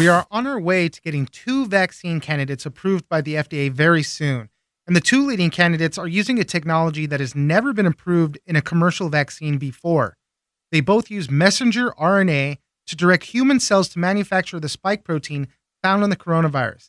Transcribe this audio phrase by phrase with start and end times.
[0.00, 4.02] We are on our way to getting two vaccine candidates approved by the FDA very
[4.02, 4.48] soon.
[4.86, 8.56] And the two leading candidates are using a technology that has never been approved in
[8.56, 10.16] a commercial vaccine before.
[10.72, 15.48] They both use messenger RNA to direct human cells to manufacture the spike protein
[15.82, 16.88] found in the coronavirus.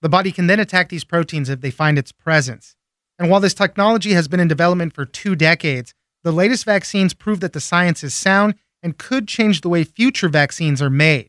[0.00, 2.74] The body can then attack these proteins if they find its presence.
[3.18, 5.92] And while this technology has been in development for two decades,
[6.24, 10.30] the latest vaccines prove that the science is sound and could change the way future
[10.30, 11.28] vaccines are made.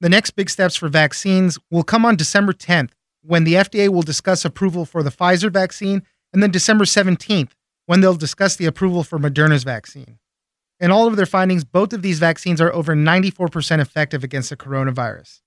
[0.00, 2.90] The next big steps for vaccines will come on December 10th,
[3.22, 6.02] when the FDA will discuss approval for the Pfizer vaccine,
[6.34, 7.52] and then December 17th,
[7.86, 10.18] when they'll discuss the approval for Moderna's vaccine.
[10.78, 14.56] In all of their findings, both of these vaccines are over 94% effective against the
[14.56, 15.40] coronavirus.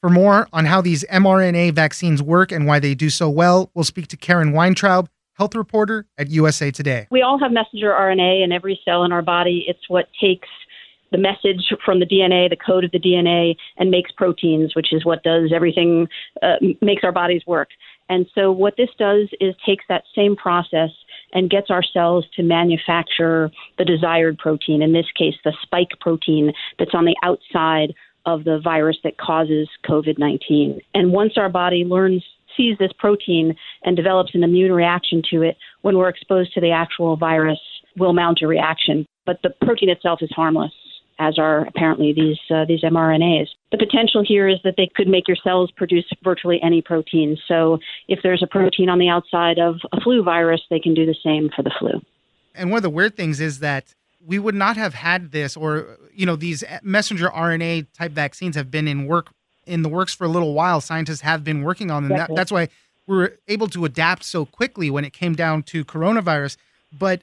[0.00, 3.84] For more on how these mRNA vaccines work and why they do so well, we'll
[3.84, 7.08] speak to Karen Weintraub, health reporter at USA Today.
[7.10, 9.64] We all have messenger RNA in every cell in our body.
[9.66, 10.48] It's what takes
[11.12, 15.04] the message from the DNA, the code of the DNA, and makes proteins, which is
[15.04, 16.08] what does everything,
[16.42, 17.68] uh, makes our bodies work.
[18.08, 20.90] And so, what this does is takes that same process
[21.32, 26.52] and gets our cells to manufacture the desired protein, in this case, the spike protein
[26.78, 27.94] that's on the outside
[28.26, 30.80] of the virus that causes COVID 19.
[30.94, 32.24] And once our body learns,
[32.56, 36.70] sees this protein and develops an immune reaction to it, when we're exposed to the
[36.70, 37.58] actual virus,
[37.96, 39.06] we'll mount a reaction.
[39.24, 40.72] But the protein itself is harmless
[41.22, 43.46] as are apparently these uh, these mRNAs.
[43.70, 47.38] The potential here is that they could make your cells produce virtually any protein.
[47.46, 51.06] So if there's a protein on the outside of a flu virus, they can do
[51.06, 52.02] the same for the flu.
[52.54, 55.98] And one of the weird things is that we would not have had this, or
[56.12, 59.30] you know, these messenger RNA type vaccines have been in work
[59.64, 60.80] in the works for a little while.
[60.80, 62.18] Scientists have been working on them.
[62.18, 62.68] That, that's why
[63.06, 66.56] we were able to adapt so quickly when it came down to coronavirus.
[66.92, 67.22] But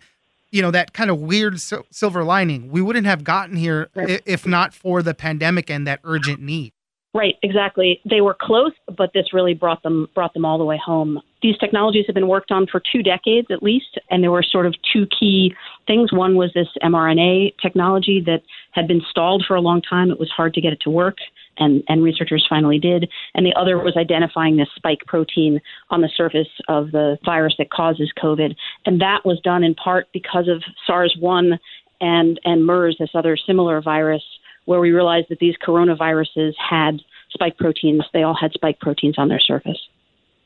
[0.51, 2.69] you know that kind of weird silver lining.
[2.69, 4.21] We wouldn't have gotten here right.
[4.25, 6.73] if not for the pandemic and that urgent need.
[7.11, 8.01] Right, exactly.
[8.07, 11.19] They were close, but this really brought them brought them all the way home.
[11.41, 14.67] These technologies have been worked on for two decades at least, and there were sort
[14.67, 15.55] of two key
[15.87, 16.13] things.
[16.13, 20.11] One was this mRNA technology that had been stalled for a long time.
[20.11, 21.17] It was hard to get it to work
[21.59, 23.09] and, and researchers finally did.
[23.35, 27.69] And the other was identifying this spike protein on the surface of the virus that
[27.69, 28.55] causes COVID.
[28.85, 31.59] And that was done in part because of SARS 1
[32.01, 34.23] and, and MERS, this other similar virus,
[34.65, 38.03] where we realized that these coronaviruses had spike proteins.
[38.13, 39.79] They all had spike proteins on their surface.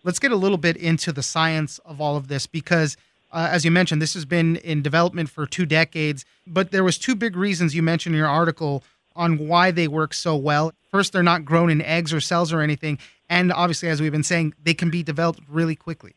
[0.03, 2.97] Let's get a little bit into the science of all of this because.
[3.31, 6.99] Uh, as you mentioned, this has been in development for two decades, but there was
[6.99, 8.83] two big reasons you mentioned in your article
[9.15, 10.73] on why they work so well.
[10.91, 12.99] First, they're not grown in eggs or cells or anything.
[13.29, 16.15] And obviously, as we've been saying, they can be developed really quickly.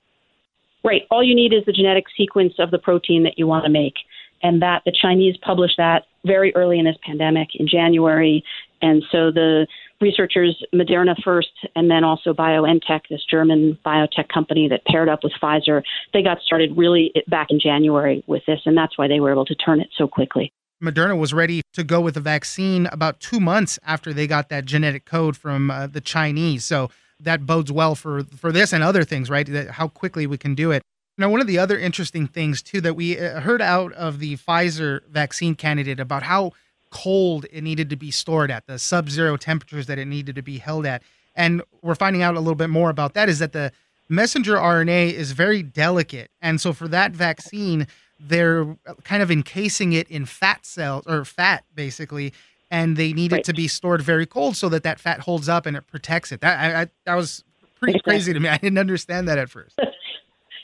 [0.85, 1.03] Right.
[1.11, 3.95] All you need is the genetic sequence of the protein that you want to make.
[4.43, 8.45] And that the Chinese published that very early in this pandemic in January.
[8.83, 9.67] And so the
[10.01, 15.33] researchers, Moderna first, and then also BioNTech, this German biotech company that paired up with
[15.43, 15.83] Pfizer,
[16.13, 18.61] they got started really back in January with this.
[18.67, 20.53] And that's why they were able to turn it so quickly.
[20.83, 24.67] Moderna was ready to go with a vaccine about two months after they got that
[24.67, 26.65] genetic code from uh, the Chinese.
[26.65, 29.47] So that bodes well for for this and other things, right?
[29.47, 30.83] That how quickly we can do it.
[31.19, 34.37] Now, one of the other interesting things too that we uh, heard out of the
[34.37, 36.53] Pfizer vaccine candidate about how
[36.91, 40.59] cold it needed to be stored at, the sub-zero temperatures that it needed to be
[40.59, 41.03] held at,
[41.35, 43.31] and we're finding out a little bit more about that.
[43.31, 43.73] Is that the
[44.11, 47.87] messenger RNA is very delicate, and so for that vaccine
[48.19, 52.33] they're kind of encasing it in fat cells or fat basically
[52.71, 53.41] and they need right.
[53.41, 56.33] it to be stored very cold so that that fat holds up and it protects
[56.33, 56.41] it.
[56.41, 57.45] That I, I that was
[57.79, 58.49] pretty crazy to me.
[58.49, 59.79] I didn't understand that at first.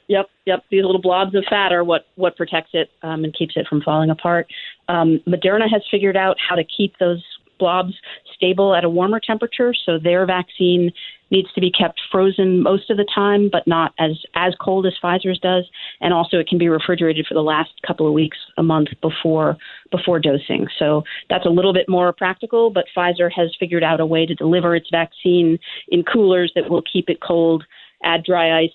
[0.09, 0.65] Yep yep.
[0.71, 3.81] These little blobs of fat are what what protects it um, and keeps it from
[3.81, 4.47] falling apart.
[4.89, 7.23] Um, moderna has figured out how to keep those
[7.63, 7.95] blobs
[8.35, 10.91] stable at a warmer temperature so their vaccine
[11.31, 14.93] needs to be kept frozen most of the time, but not as as cold as
[15.03, 15.65] Pfizer's does.
[16.01, 19.57] And also, it can be refrigerated for the last couple of weeks, a month before
[19.91, 20.67] before dosing.
[20.79, 22.71] So that's a little bit more practical.
[22.71, 26.83] But Pfizer has figured out a way to deliver its vaccine in coolers that will
[26.83, 27.65] keep it cold,
[28.05, 28.71] add dry ice,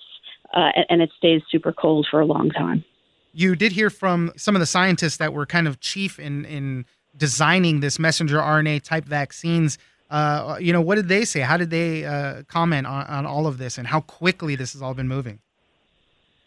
[0.52, 2.84] uh, and it stays super cold for a long time.
[3.32, 6.86] You did hear from some of the scientists that were kind of chief in in
[7.18, 9.78] designing this messenger RNA type vaccines
[10.10, 11.40] Uh, you know, what did they say?
[11.40, 14.80] How did they uh, comment on, on all of this and how quickly this has
[14.80, 15.38] all been moving?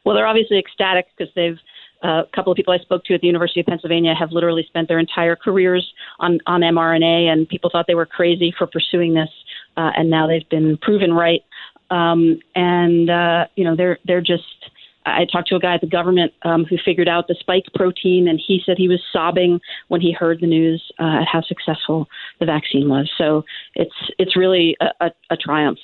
[0.03, 1.59] Well, they're obviously ecstatic because they've
[2.03, 4.65] uh, a couple of people I spoke to at the University of Pennsylvania have literally
[4.67, 9.13] spent their entire careers on, on mRNA, and people thought they were crazy for pursuing
[9.13, 9.29] this,
[9.77, 11.43] uh, and now they've been proven right.
[11.91, 14.70] Um, and uh, you know, they're they're just.
[15.05, 18.27] I talked to a guy at the government um, who figured out the spike protein,
[18.27, 22.07] and he said he was sobbing when he heard the news uh, at how successful
[22.39, 23.09] the vaccine was.
[23.17, 23.43] So
[23.75, 25.79] it's it's really a, a, a triumph.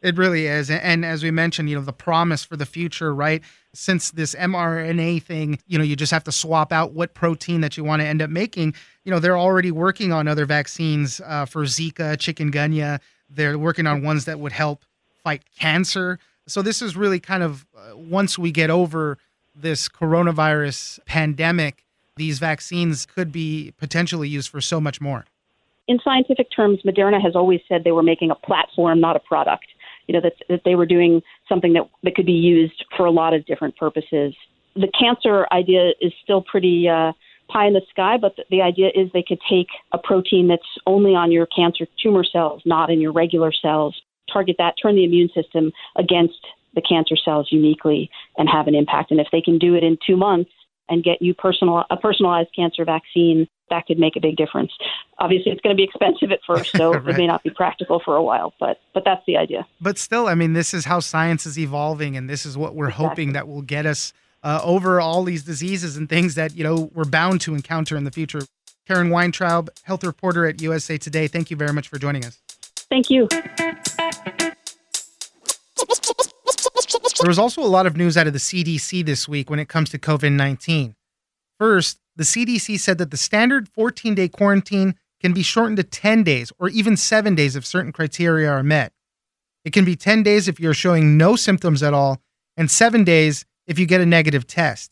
[0.00, 0.70] It really is.
[0.70, 3.42] And as we mentioned, you know, the promise for the future, right?
[3.74, 7.76] Since this mRNA thing, you know, you just have to swap out what protein that
[7.76, 8.74] you want to end up making.
[9.04, 13.00] You know, they're already working on other vaccines uh, for Zika, chikungunya.
[13.28, 14.84] They're working on ones that would help
[15.24, 16.20] fight cancer.
[16.48, 19.18] So this is really kind of uh, once we get over
[19.54, 21.84] this coronavirus pandemic,
[22.16, 25.24] these vaccines could be potentially used for so much more.
[25.86, 29.64] In scientific terms, Moderna has always said they were making a platform, not a product
[30.08, 33.10] you know that that they were doing something that that could be used for a
[33.10, 34.34] lot of different purposes.
[34.74, 37.12] The cancer idea is still pretty uh,
[37.48, 40.62] pie in the sky, but the, the idea is they could take a protein that's
[40.86, 44.00] only on your cancer tumor cells, not in your regular cells,
[44.32, 46.38] target that, turn the immune system against
[46.74, 49.10] the cancer cells uniquely, and have an impact.
[49.10, 50.50] And if they can do it in two months
[50.88, 54.72] and get you personal a personalized cancer vaccine that could make a big difference.
[55.18, 57.08] Obviously, it's going to be expensive at first, so right.
[57.14, 59.66] it may not be practical for a while, but but that's the idea.
[59.80, 62.86] But still, I mean, this is how science is evolving, and this is what we're
[62.88, 63.08] exactly.
[63.08, 66.90] hoping that will get us uh, over all these diseases and things that you know
[66.94, 68.42] we're bound to encounter in the future.
[68.86, 71.28] Karen Weintraub, health reporter at USA Today.
[71.28, 72.40] Thank you very much for joining us.
[72.90, 73.28] Thank you.
[77.20, 79.68] There was also a lot of news out of the CDC this week when it
[79.68, 80.94] comes to COVID 19.
[81.58, 86.22] First, the CDC said that the standard 14 day quarantine can be shortened to 10
[86.22, 88.92] days or even seven days if certain criteria are met.
[89.64, 92.22] It can be 10 days if you're showing no symptoms at all,
[92.56, 94.90] and seven days if you get a negative test.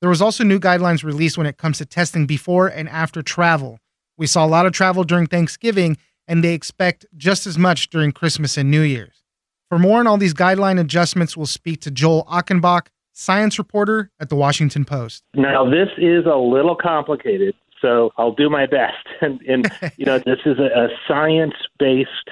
[0.00, 3.80] There was also new guidelines released when it comes to testing before and after travel.
[4.16, 5.98] We saw a lot of travel during Thanksgiving,
[6.28, 9.24] and they expect just as much during Christmas and New Year's.
[9.68, 14.28] For more on all these guideline adjustments, we'll speak to Joel Achenbach, science reporter at
[14.28, 15.24] the Washington Post.
[15.34, 18.94] Now, this is a little complicated, so I'll do my best.
[19.20, 22.30] And, and you know, this is a, a science based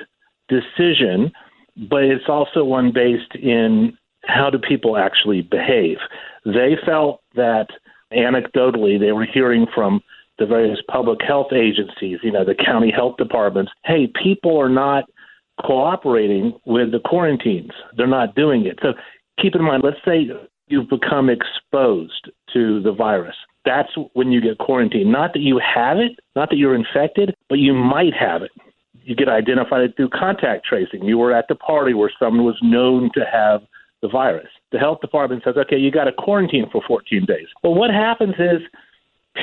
[0.49, 1.33] decision,
[1.89, 5.99] but it's also one based in how do people actually behave.
[6.45, 7.67] They felt that
[8.13, 10.01] anecdotally they were hearing from
[10.39, 15.05] the various public health agencies, you know, the county health departments, hey, people are not
[15.65, 17.71] cooperating with the quarantines.
[17.97, 18.79] They're not doing it.
[18.83, 18.93] So
[19.41, 20.29] keep in mind, let's say
[20.69, 23.37] you've become exposed to the virus.
[23.65, 25.11] That's when you get quarantined.
[25.11, 28.51] Not that you have it, not that you're infected, but you might have it.
[29.03, 31.05] You get identified through contact tracing.
[31.05, 33.63] You were at the party where someone was known to have
[34.03, 34.49] the virus.
[34.73, 37.47] The health department says, okay, you got to quarantine for 14 days.
[37.63, 38.61] Well, what happens is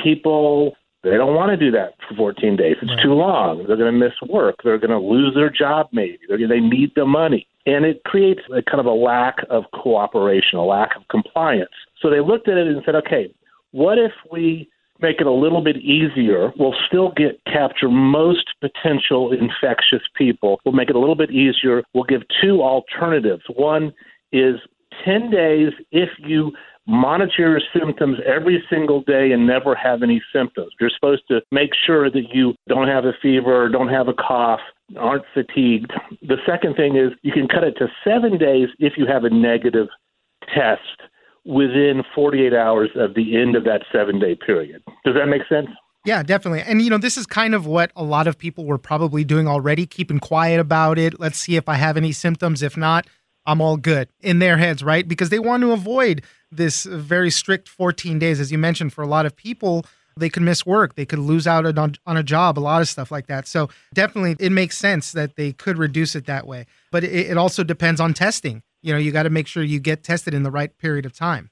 [0.02, 0.76] people
[1.10, 2.76] they don't want to do that for 14 days.
[2.82, 3.64] It's too long.
[3.66, 4.56] They're going to miss work.
[4.64, 5.88] They're going to lose their job.
[5.92, 9.64] Maybe They're, they need the money and it creates a kind of a lack of
[9.72, 11.70] cooperation, a lack of compliance.
[12.00, 13.32] So they looked at it and said, okay,
[13.72, 14.68] what if we
[15.00, 16.52] make it a little bit easier?
[16.58, 20.60] We'll still get capture most potential infectious people.
[20.64, 21.82] We'll make it a little bit easier.
[21.94, 23.42] We'll give two alternatives.
[23.56, 23.94] One
[24.32, 24.56] is
[25.04, 26.52] 10 days if you
[26.86, 30.72] monitor your symptoms every single day and never have any symptoms.
[30.80, 34.60] You're supposed to make sure that you don't have a fever, don't have a cough,
[34.98, 35.92] aren't fatigued.
[36.22, 39.30] The second thing is you can cut it to seven days if you have a
[39.30, 39.88] negative
[40.54, 40.80] test
[41.46, 44.82] within 48 hours of the end of that seven day period.
[45.04, 45.68] Does that make sense?
[46.04, 46.60] Yeah, definitely.
[46.60, 49.48] And, you know, this is kind of what a lot of people were probably doing
[49.48, 51.18] already, keeping quiet about it.
[51.18, 52.62] Let's see if I have any symptoms.
[52.62, 53.06] If not,
[53.46, 55.06] I'm all good in their heads, right?
[55.06, 58.40] Because they want to avoid this very strict 14 days.
[58.40, 59.84] As you mentioned, for a lot of people,
[60.16, 62.88] they could miss work, they could lose out on, on a job, a lot of
[62.88, 63.46] stuff like that.
[63.46, 66.66] So definitely, it makes sense that they could reduce it that way.
[66.90, 68.62] But it, it also depends on testing.
[68.82, 71.12] You know, you got to make sure you get tested in the right period of
[71.12, 71.50] time.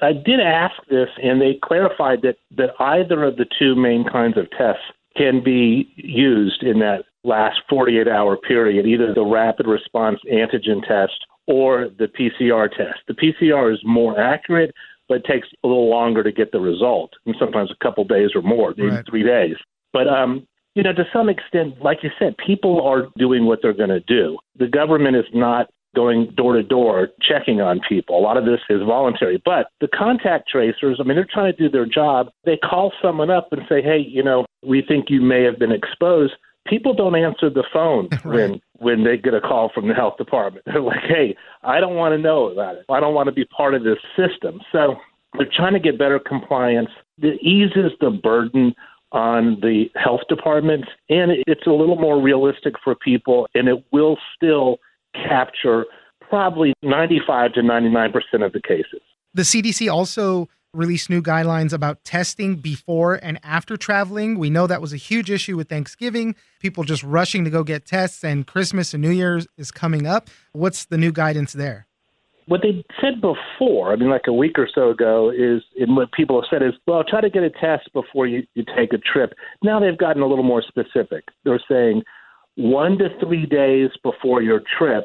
[0.00, 4.36] I did ask this, and they clarified that that either of the two main kinds
[4.36, 4.82] of tests
[5.16, 11.18] can be used in that last 48 hour period, either the rapid response antigen test
[11.46, 13.00] or the PCR test.
[13.08, 14.72] The PCR is more accurate,
[15.08, 18.30] but it takes a little longer to get the result, and sometimes a couple days
[18.34, 19.04] or more, maybe right.
[19.08, 19.56] three days.
[19.92, 23.74] But um, you know, to some extent, like you said, people are doing what they're
[23.74, 24.38] going to do.
[24.58, 28.18] The government is not going door to door checking on people.
[28.18, 29.42] A lot of this is voluntary.
[29.44, 32.28] But the contact tracers, I mean, they're trying to do their job.
[32.44, 35.72] They call someone up and say, hey, you know, we think you may have been
[35.72, 36.32] exposed.
[36.66, 38.24] People don't answer the phone Right.
[38.24, 40.64] when when they get a call from the health department.
[40.66, 42.84] They're like, "Hey, I don't want to know about it.
[42.88, 44.96] I don't want to be part of this system." So
[45.38, 46.90] they're trying to get better compliance.
[47.18, 48.74] It eases the burden
[49.12, 54.16] on the health departments, and it's a little more realistic for people, and it will
[54.36, 54.78] still
[55.14, 55.84] capture
[56.20, 59.00] probably 95 to 99 percent of the cases.
[59.34, 64.38] The CDC also released new guidelines about testing before and after traveling.
[64.38, 67.84] We know that was a huge issue with Thanksgiving, people just rushing to go get
[67.84, 70.30] tests, and Christmas and New Year's is coming up.
[70.52, 71.86] What's the new guidance there?
[72.46, 76.12] what they said before, I mean, like a week or so ago, is and what
[76.12, 78.98] people have said is, well, try to get a test before you, you take a
[78.98, 79.32] trip.
[79.62, 81.24] Now they've gotten a little more specific.
[81.44, 82.02] They're saying
[82.56, 85.04] one to three days before your trip,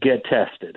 [0.00, 0.76] get tested.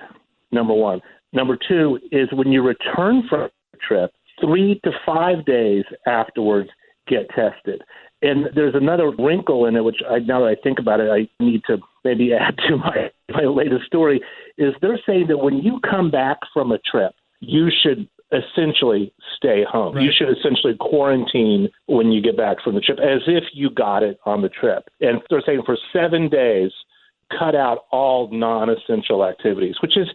[0.50, 1.00] Number one.
[1.32, 4.12] Number two is when you return from a trip,
[4.42, 6.68] three to five days afterwards,
[7.06, 7.82] get tested.
[8.22, 11.28] And there's another wrinkle in it, which I, now that I think about it, I
[11.42, 14.20] need to maybe add to my, my latest story,
[14.58, 19.64] is they're saying that when you come back from a trip, you should essentially stay
[19.68, 19.96] home.
[19.96, 20.04] Right.
[20.04, 24.02] You should essentially quarantine when you get back from the trip, as if you got
[24.02, 24.84] it on the trip.
[25.00, 26.70] And they're saying for seven days,
[27.38, 30.08] cut out all non-essential activities, which is,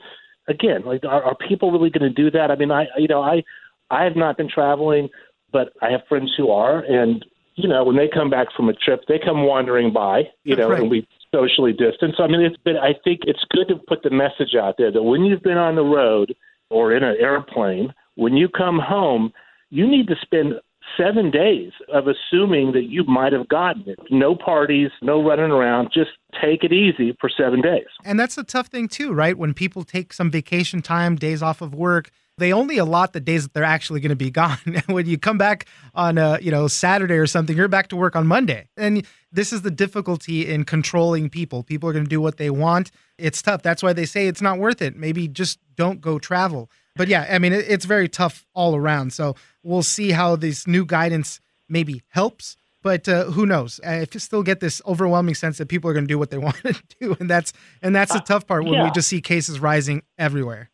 [0.48, 2.51] again, like, are, are people really going to do that?
[2.51, 3.43] I mean, I, you know, I,
[3.89, 5.10] I have not been traveling,
[5.51, 7.25] but I have friends who are, and
[7.56, 10.70] you know, when they come back from a trip, they come wandering by, you know,
[10.70, 10.82] Right.
[10.82, 12.15] and we socially distance.
[12.20, 15.01] I mean, it's been, I think it's good to put the message out there that
[15.01, 16.36] when you've been on the road
[16.70, 19.34] or in an airplane, when you come home,
[19.72, 20.53] you need to spend
[20.96, 24.00] seven days of assuming that you might have gotten it.
[24.12, 25.89] No parties, no running around.
[25.91, 27.88] Just take it easy for seven days.
[28.06, 29.38] And that's a tough thing too, right?
[29.38, 33.44] When people take some vacation time, days off of work, they only allot the days
[33.44, 34.58] that they're actually going to be gone.
[34.88, 35.65] When you come back
[35.96, 38.67] on a, you know, Saturday or something, you're back to work on Monday.
[38.77, 41.63] And this is the difficulty in controlling people.
[41.63, 42.91] People are going to do what they want.
[43.17, 43.63] It's tough.
[43.63, 44.96] That's why they say it's not worth it.
[44.96, 46.70] Maybe just don't go travel.
[46.96, 49.13] But yeah, I mean, it's very tough all around.
[49.13, 51.39] So we'll see how this new guidance
[51.70, 52.58] maybe helps.
[52.82, 53.79] But uh, who knows?
[53.86, 56.56] I still get this overwhelming sense that people are going to do what they want
[56.63, 57.51] to do, and that's
[57.82, 60.70] and that's the tough part when we just see cases rising everywhere.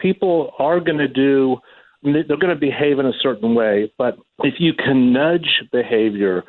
[0.00, 1.56] People are going to do
[2.02, 6.42] they're going to behave in a certain way but if you can nudge behavior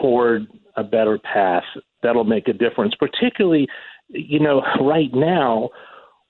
[0.00, 0.46] toward
[0.76, 1.64] a better path
[2.02, 2.94] that'll make a difference.
[2.98, 3.66] Particularly
[4.08, 5.70] you know right now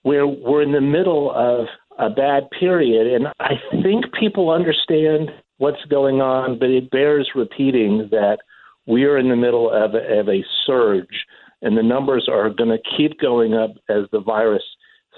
[0.02, 1.66] where we're in the middle of
[1.98, 8.08] a bad period and i think people understand what's going on but it bears repeating
[8.10, 8.38] that
[8.86, 11.26] we are in the middle of a, of a surge
[11.62, 14.62] and the numbers are going to keep going up as the virus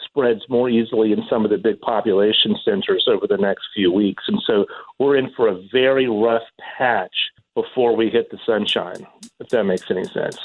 [0.04, 4.24] spreads more easily in some of the big population centers over the next few weeks.
[4.28, 4.66] And so
[4.98, 6.42] we're in for a very rough
[6.78, 7.14] patch
[7.54, 9.06] before we hit the sunshine,
[9.40, 10.38] if that makes any sense.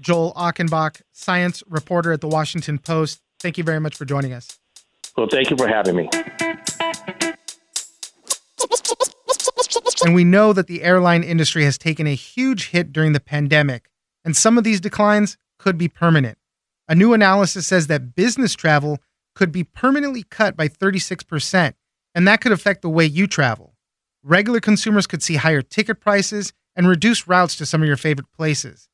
[0.00, 3.20] Joel Achenbach, science reporter at the Washington Post.
[3.40, 4.58] Thank you very much for joining us.
[5.16, 6.08] Well, thank you for having me.
[10.04, 13.88] And we know that the airline industry has taken a huge hit during the pandemic,
[14.24, 16.36] and some of these declines could be permanent.
[16.86, 18.98] A new analysis says that business travel
[19.34, 21.72] could be permanently cut by 36%,
[22.14, 23.74] and that could affect the way you travel.
[24.22, 28.30] Regular consumers could see higher ticket prices and reduced routes to some of your favorite
[28.36, 28.88] places.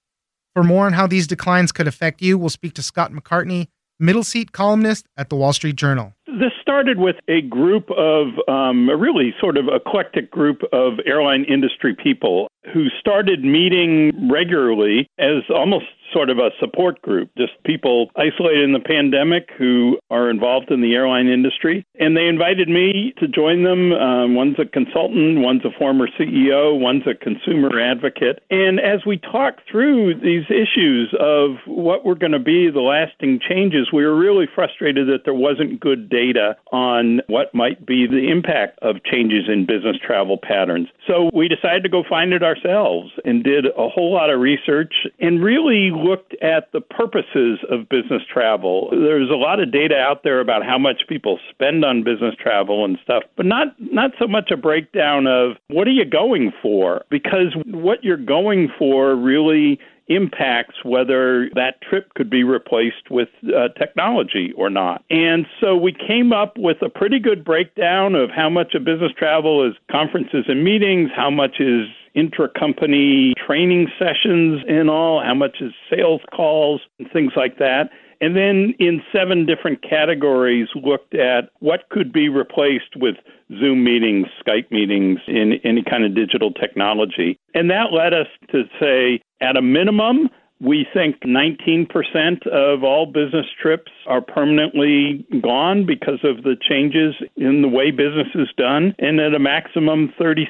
[0.55, 3.67] For more on how these declines could affect you, we'll speak to Scott McCartney,
[3.99, 6.15] middle seat columnist at the Wall Street Journal.
[6.27, 11.45] This started with a group of um, a really sort of eclectic group of airline
[11.45, 18.11] industry people who started meeting regularly as almost sort of a support group, just people
[18.17, 21.87] isolated in the pandemic who are involved in the airline industry.
[21.99, 23.93] And they invited me to join them.
[23.93, 28.43] Um, one's a consultant, one's a former CEO, one's a consumer advocate.
[28.51, 33.41] And as we talked through these issues of what were going to be the lasting
[33.49, 38.31] changes, we were really frustrated that there wasn't good data on what might be the
[38.31, 40.89] impact of changes in business travel patterns.
[41.07, 44.95] So we decided to go find it ourselves and did a whole lot of research
[45.19, 48.89] and really looked at the purposes of business travel.
[48.91, 52.85] There's a lot of data out there about how much people spend on business travel
[52.85, 57.05] and stuff, but not not so much a breakdown of what are you going for
[57.11, 59.79] because what you're going for really
[60.11, 65.05] impacts whether that trip could be replaced with uh, technology or not.
[65.09, 69.13] And so we came up with a pretty good breakdown of how much of business
[69.17, 75.57] travel is conferences and meetings, how much is intra-company training sessions and all, how much
[75.61, 77.91] is sales calls and things like that.
[78.23, 83.17] And then in seven different categories, looked at what could be replaced with
[83.59, 87.39] Zoom meetings, Skype meetings, in any kind of digital technology.
[87.55, 90.29] And that led us to say, at a minimum,
[90.61, 97.63] we think 19% of all business trips are permanently gone because of the changes in
[97.63, 100.47] the way business is done, and at a maximum 36%.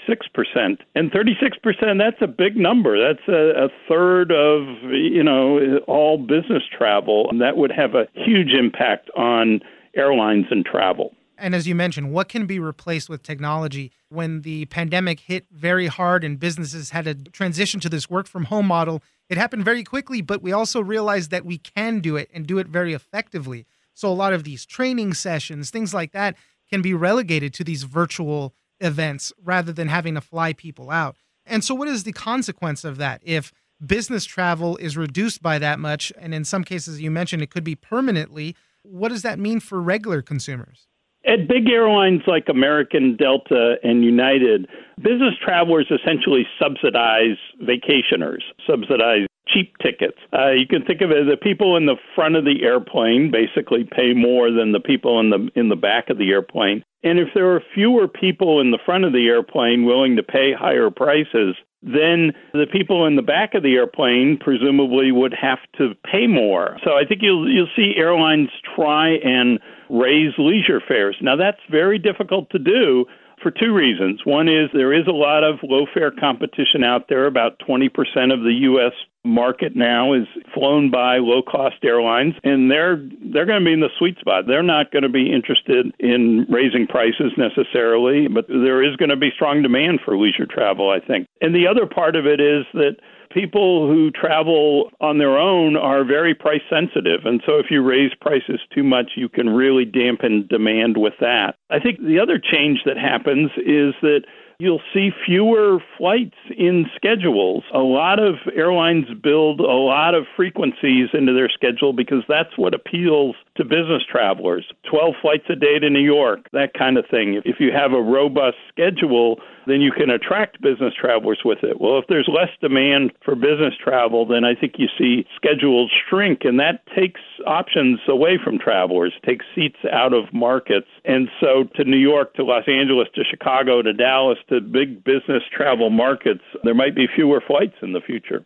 [0.94, 2.98] And 36%, that's a big number.
[2.98, 7.28] That's a, a third of, you know, all business travel.
[7.30, 9.60] And that would have a huge impact on
[9.96, 11.14] airlines and travel.
[11.38, 13.92] And as you mentioned, what can be replaced with technology?
[14.10, 18.44] When the pandemic hit very hard and businesses had to transition to this work from
[18.44, 22.28] home model, it happened very quickly, but we also realized that we can do it
[22.34, 23.64] and do it very effectively.
[23.94, 26.36] So a lot of these training sessions, things like that,
[26.68, 31.16] can be relegated to these virtual events rather than having to fly people out.
[31.46, 33.22] And so, what is the consequence of that?
[33.24, 33.52] If
[33.84, 37.64] business travel is reduced by that much, and in some cases, you mentioned it could
[37.64, 40.86] be permanently, what does that mean for regular consumers?
[41.26, 49.76] At big airlines like American, Delta, and United, business travelers essentially subsidize vacationers, subsidize cheap
[49.82, 50.16] tickets.
[50.32, 53.30] Uh, you can think of it as the people in the front of the airplane
[53.30, 56.82] basically pay more than the people in the in the back of the airplane.
[57.02, 60.52] And if there are fewer people in the front of the airplane willing to pay
[60.52, 65.94] higher prices, then the people in the back of the airplane presumably would have to
[66.04, 66.76] pay more.
[66.84, 69.58] So I think you'll you'll see airlines try and
[69.88, 71.16] raise leisure fares.
[71.20, 73.06] Now, that's very difficult to do
[73.42, 74.20] for two reasons.
[74.24, 77.26] One is there is a lot of low fare competition out there.
[77.26, 77.88] About 20%
[78.32, 78.92] of the U.S.
[79.24, 82.96] market now is flown by low cost airlines, and they're
[83.32, 84.44] they're going to be in the sweet spot.
[84.46, 89.16] They're not going to be interested in raising prices necessarily, but there is going to
[89.16, 91.26] be strong demand for leisure travel, I think.
[91.40, 92.96] And the other part of it is that
[93.30, 97.24] people who travel on their own are very price sensitive.
[97.24, 101.56] And so if you raise prices too much, you can really dampen demand with that.
[101.70, 104.22] I think the other change that happens is that
[104.60, 107.64] you'll see fewer flights in schedules.
[107.74, 112.74] A lot of airlines build a lot of frequencies into their schedule because that's what
[112.74, 114.66] appeals to business travelers.
[114.88, 117.40] 12 flights a day to New York, that kind of thing.
[117.44, 121.80] If you have a robust schedule, then you can attract business travelers with it.
[121.80, 126.44] Well, if there's less demand for business travel, then I think you see schedules shrink,
[126.44, 130.88] and that takes options away from travelers, takes seats out of markets.
[131.04, 135.42] And so to New York, to Los Angeles, to Chicago, to Dallas, to big business
[135.52, 138.44] travel markets, there might be fewer flights in the future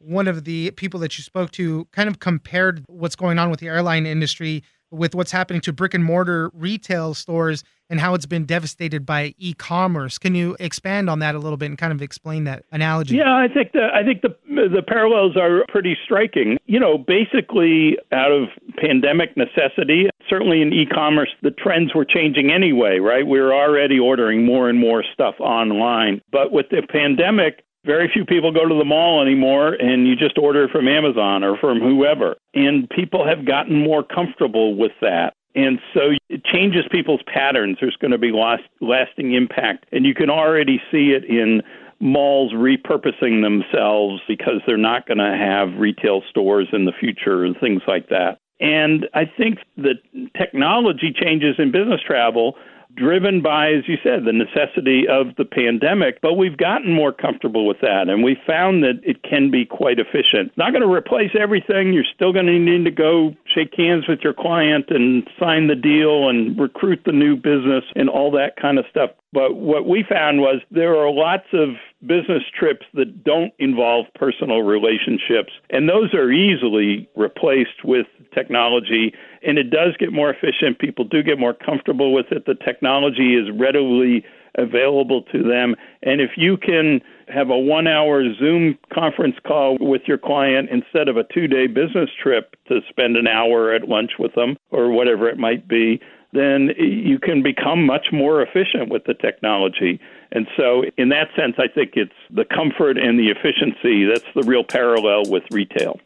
[0.00, 3.60] one of the people that you spoke to kind of compared what's going on with
[3.60, 8.26] the airline industry with what's happening to brick and mortar retail stores and how it's
[8.26, 10.18] been devastated by e-commerce.
[10.18, 13.16] Can you expand on that a little bit and kind of explain that analogy?
[13.16, 16.58] Yeah, I think the I think the the parallels are pretty striking.
[16.66, 22.98] You know, basically out of pandemic necessity, certainly in e-commerce the trends were changing anyway,
[22.98, 23.26] right?
[23.26, 26.20] We were already ordering more and more stuff online.
[26.30, 30.36] But with the pandemic, very few people go to the mall anymore and you just
[30.36, 32.36] order from Amazon or from whoever.
[32.52, 35.32] And people have gotten more comfortable with that.
[35.54, 37.78] And so it changes people's patterns.
[37.80, 39.86] There's going to be lost, lasting impact.
[39.90, 41.62] And you can already see it in
[41.98, 47.56] malls repurposing themselves because they're not going to have retail stores in the future and
[47.58, 48.38] things like that.
[48.60, 49.96] And I think that
[50.36, 52.54] technology changes in business travel
[52.94, 56.20] driven by, as you said, the necessity of the pandemic.
[56.20, 59.98] But we've gotten more comfortable with that, and we found that it can be quite
[59.98, 60.52] efficient.
[60.56, 61.92] Not going to replace everything.
[61.92, 65.74] You're still going to need to go shake hands with your client and sign the
[65.74, 69.10] deal and recruit the new business and all that kind of stuff.
[69.32, 71.70] But what we found was there are lots of
[72.06, 79.12] business trips that don't involve personal relationships, and those are easily replaced with technology.
[79.42, 80.78] And it does get more efficient.
[80.78, 82.46] People do get more comfortable with it.
[82.46, 84.24] The technology is readily
[84.56, 85.74] available to them.
[86.02, 91.08] And if you can have a one hour Zoom conference call with your client instead
[91.08, 94.90] of a two day business trip to spend an hour at lunch with them or
[94.90, 96.00] whatever it might be,
[96.32, 100.00] then you can become much more efficient with the technology.
[100.30, 104.42] And so, in that sense, I think it's the comfort and the efficiency that's the
[104.42, 105.98] real parallel with retail.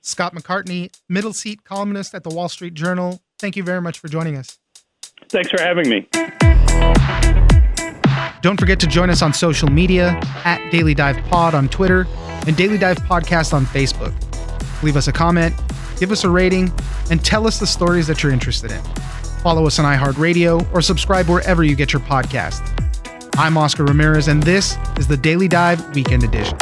[0.00, 4.08] Scott McCartney, middle seat columnist at the Wall Street Journal, thank you very much for
[4.08, 4.58] joining us.
[5.28, 6.08] Thanks for having me.
[8.42, 12.08] Don't forget to join us on social media at Daily Dive Pod on Twitter
[12.44, 14.12] and Daily Dive Podcast on Facebook.
[14.82, 15.54] Leave us a comment,
[16.00, 16.72] give us a rating,
[17.08, 18.82] and tell us the stories that you're interested in.
[19.42, 22.68] Follow us on iHeartRadio or subscribe wherever you get your podcast.
[23.36, 26.58] I'm Oscar Ramirez, and this is the Daily Dive Weekend Edition.